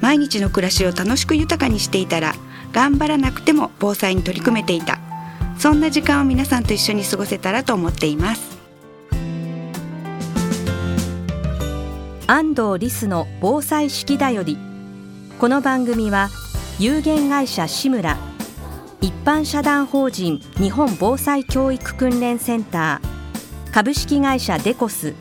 [0.00, 2.34] 毎日の暮らしを楽しく豊かにしていたら
[2.72, 4.98] 頑張らなくても防災に取り組めていた。
[5.58, 8.58] そんな時間を皆さんと一緒に過ごせたらと思っています。
[12.26, 14.56] 安藤リスの防災式だより。
[15.40, 16.28] この番組は
[16.78, 18.18] 有限会社志村
[19.00, 25.14] 一般社団法人日本防災教育訓練センター株式会社デコス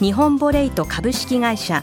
[0.00, 1.82] 日本ボレイト株式会社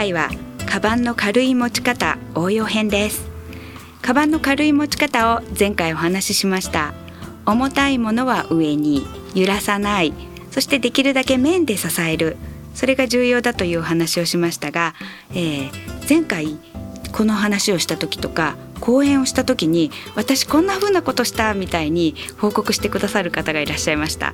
[0.00, 0.30] 回は
[0.64, 3.28] カバンの軽い持ち方応用編です。
[4.00, 6.94] カバンの軽い持ち方を前回お話ししました。
[7.44, 10.14] 重たいものは上に揺らさない
[10.52, 12.38] そしてできるだけ面で支える。
[12.74, 14.94] それが重要だというお話をしましたが、
[15.32, 15.70] えー、
[16.08, 16.56] 前回
[17.12, 24.32] この話をした時とか講演をした時に私こんな風なことしたみたいに報告してくださる方がいらっしゃいました。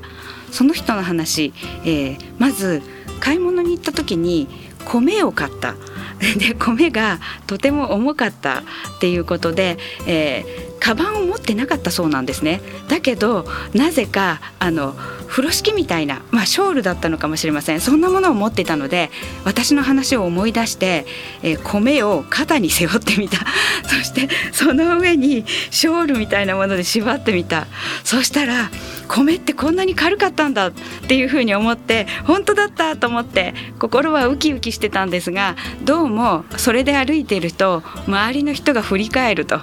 [0.53, 1.53] その人の話、
[1.84, 2.83] えー、まず
[3.19, 4.47] 買い物に行った時に
[4.86, 5.74] 米を買った。
[6.38, 8.62] で米がとても重かったっ
[9.00, 9.76] ていうことで、
[10.06, 12.60] えー、カバンを持ってなかったそうなんですね。
[12.88, 14.94] だけどなぜかあの
[15.26, 17.81] 風呂敷みたいな、まあ、ショールだったのかもしれません。
[17.81, 19.10] そんなものを持ってたので
[19.44, 21.06] 私の話を思い出して、
[21.42, 23.38] えー、米を肩に背負ってみた。
[23.87, 27.66] そしてその上にショールみたいなもので縛ってみた。
[28.04, 28.70] そしたら
[29.08, 30.72] 米ってこんなに軽かったんだっ
[31.08, 39.60] ていうふうに思って本当だったと思って心はウキウキしてたんですがどうもそれで歩いていると周りの人が振り返ると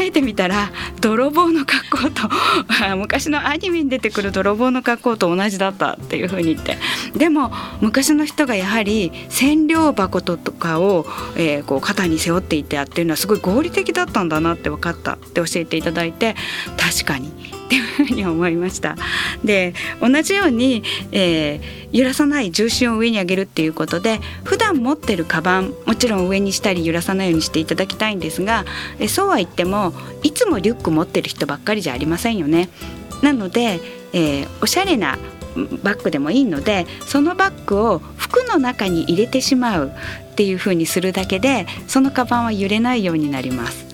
[0.00, 0.70] えてみたら
[1.00, 2.28] 泥棒の格好と
[2.96, 6.78] 昔のアニメに出てくる泥棒の格好と同じだったっていうふうに言って。
[7.16, 16.34] でも昔の人がやはり染料箱とかを、えー、こう肩に背負っていてやってるのはすごい合理的だったんだなって分かったって教えていただいて
[16.76, 18.96] 確かにっていうふうに思いました。
[19.44, 20.82] で同じように、
[21.12, 28.64] えー、揺らさない重心を上に上げるっていうことで普段持ってるカバンもちろん上にしたり揺らさないようにしていただきたいんですが
[28.98, 29.92] えそうは言っても
[30.22, 32.68] いつもリュック持ってる人ばっかりじゃありませんよね。
[33.22, 33.80] なので、
[34.12, 35.18] えー、おしゃれな
[35.82, 39.92] バッグでもいいのでそのバッグを服の中に入れてしまう
[40.32, 43.93] っていう風にするだけでそのカバンは揺れないようになります。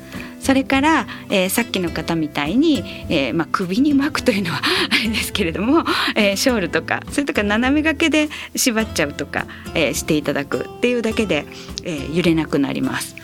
[0.51, 4.59] それから、えー、さっきの方みたいに、えーまあ、首に巻くというのは
[4.91, 5.85] あれですけれども、
[6.17, 11.47] えー、ショールとかそれとか斜め掛けで縛っちゃうとか、えー、していただくっていうだけで、
[11.85, 13.15] えー、揺れなくなります。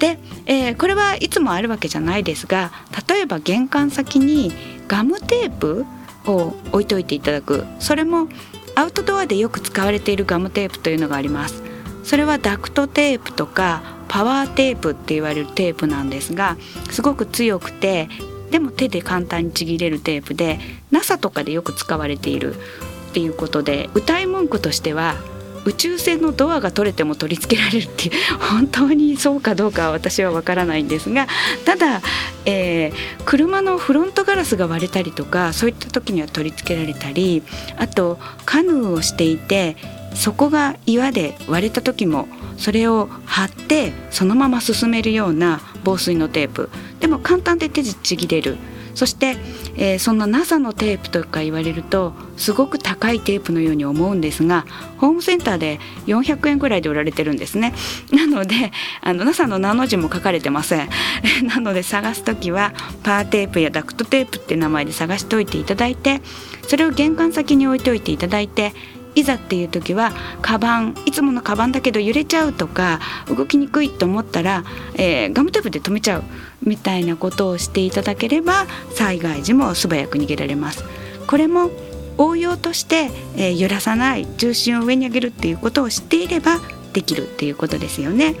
[0.00, 2.72] で、えー、これはいつもあるわけじゃないですが
[3.08, 4.50] 例えば玄関先に
[4.88, 5.86] ガムテープ
[6.24, 8.26] を置いといていただくそれも
[8.74, 11.61] アウトドアでよく使われているガムテープというのがあります
[12.02, 16.56] それはダクトテープとかパワーテープって言われるテープなんですが
[16.90, 18.08] すごく強くて
[18.50, 20.58] でも手で簡単にちぎれるテープで
[20.90, 25.16] NASA とかでよく使われているっていうことで歌い文句としては
[25.64, 31.28] 宇宙船のドアが取れても取り付けられるっていう 本当にそうかどうかは私はわからないんですが
[31.64, 32.02] ただ、
[32.44, 37.42] えー、車のフロントガラスが割れたりとかそういった時には取り付けられたり
[37.76, 39.76] あとカヌーをしていて
[40.14, 46.70] そこが岩で割れた時もそれを貼ってそのまま進めるような防水のテープ。
[47.00, 48.56] でも簡単で手でちぎれる。
[48.94, 49.36] そして、
[49.76, 54.66] えー、そんな NASA のテープとか言われるとすごく高いテープのように思うんですが
[54.98, 57.72] ホームセンターで400円ぐらいで売られてるんですね。
[58.12, 58.70] なので
[59.00, 60.88] あの NASA の名の字も書かれてません。
[61.46, 62.72] なので探す時は
[63.02, 66.20] パーテープやダクトテープって名前で探しておいていただいて
[66.68, 68.74] それを玄関先に置いておいていただいて
[69.14, 74.64] いざっていう時はカバンいつものカバンだけど揺れちゃうとか動きにくいと思ったら、
[74.94, 76.24] えー、ガムテープで止めちゃう
[76.62, 80.84] みたいなことをしていただければ災害時も素早く逃げられます。
[81.26, 81.70] これも
[82.18, 86.58] 応用として、えー、揺らさない重心を上に上げるっていうことを知っていれば
[86.92, 88.34] できるっていうことですよね。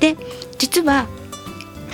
[0.00, 0.16] で
[0.58, 1.06] 実は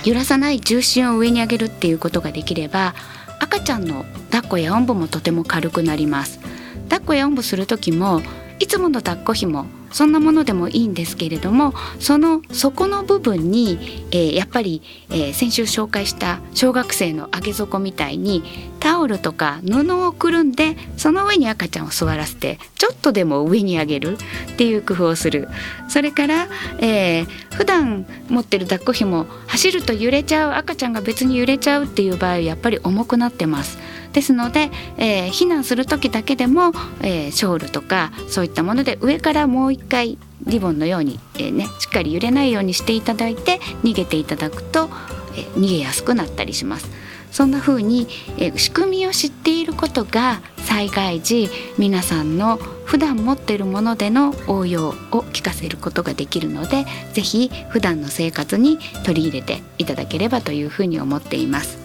[0.03, 2.93] 揺らさない重心を上に上げるっていうことができれば
[3.39, 6.39] 赤ちゃんの抱っこやおんぶもとても軽くなります
[6.89, 8.21] 抱っこやおんぶする時も
[8.59, 18.43] いつもの抱っこ紐そんなものでもいいんですけれどもその底の部分に、えー、やっぱり、えー、先週紹介した小学生の上げ底みたいに
[18.87, 24.17] タオルとか布をくるんでその上に赤ちゃんを座らせてちょっとでも上に上げる
[24.53, 25.49] っていう工夫をする
[25.89, 26.47] それから、
[26.79, 33.77] えー、普段持ってる抱っこ紐走ると揺れちゃう赤ちゃんが別に揺れちゃうっていう場合やっぱり重くなってます。
[34.13, 44.89] ですので、えー、避難する時だけでも、えー、ショールとかそういったもので上からもう一回リボンのように、えー、ね、しっかり揺れないようにしていただいて逃げていただくと、
[45.35, 46.89] え逃げやすくなったりします。
[47.31, 48.07] そんな風に、
[48.37, 54.93] え仕組みを知っていることが災害時皆さんの普段持っているものでの応用を
[55.33, 61.77] 聞かせることができるので是非普段の生活に取り入れていただければというふうに思っています。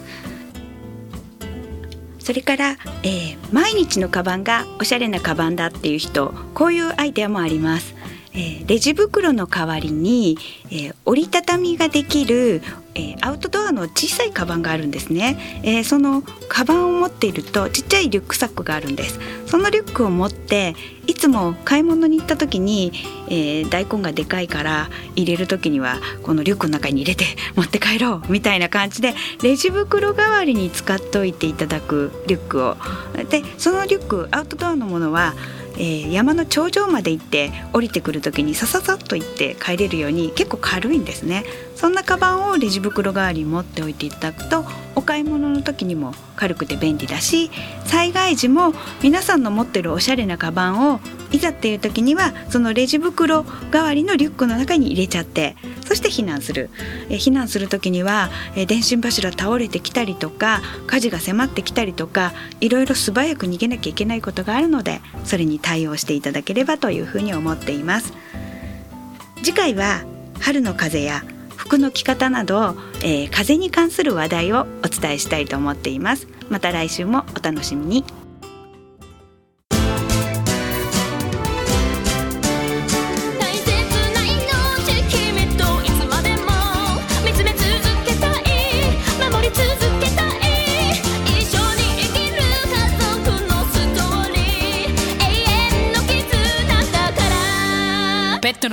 [2.19, 7.95] それから、えー、毎日のカバンがおしゃれなカバンだっていう人こういうアイデアもあります。
[8.35, 10.39] えー、レジ袋の代わりに、
[10.71, 12.63] えー、折りたたみができる、
[12.95, 19.19] えー、アウトドアの小さいカバンがあるんですね、えー、そのカバンを持っているとちっちゃいリュックサックがあるんです。
[19.47, 20.75] そのリュックを持って
[21.07, 22.93] いつも買い物に行った時に、
[23.29, 32.77] えー、大根がでかいから入れる時にはこのリュックの中に入れて 持って帰ろうみたいな感じでレジ袋代わりに使っておいていただくリュックを。
[33.29, 35.35] でそのリュックアウトドアのものは
[35.77, 41.45] えー、山の頂上まで行って降りてくる時にさささっと行って帰れるように結構軽いんですね。
[41.77, 44.65] そんなカバンをレジ袋代わりに持っておいていただくと
[44.95, 47.51] お買い物の時にも軽くて便利だし
[47.87, 48.73] 災害時も
[49.03, 51.01] 皆さんの持ってるおしゃれなカバンを
[51.33, 55.57] いざっていう時にはそのレジ袋代わりのリュックの中に入れちゃって
[55.87, 56.71] そして避難する、
[57.11, 68.13] え避難する時には、え電信柱倒れてきたりとか火事が迫ってきたりとかいろいろ素早く逃げなきゃいけないことがあるのでそれに対応していただければというふうに思っています。
[69.43, 70.05] 次回は
[70.41, 71.25] 春の風や
[71.57, 76.27] 服の着方など、えー、風に関する話題をお伝えしたいと思っています。
[76.49, 78.22] また来週もお楽しみに。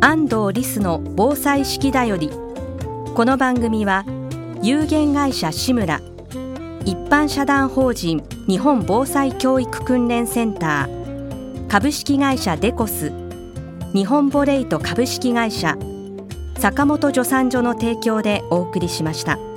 [0.00, 2.30] 安藤リスの防災式だより
[3.16, 4.04] この番組は
[4.62, 6.00] 有限会社志村
[6.84, 13.12] 一般社団法人日本防災教育訓練センター株式会社デコス
[13.92, 15.76] 日本ボレイト株式会社
[16.58, 19.47] 坂本助産所の提供でお送りしました。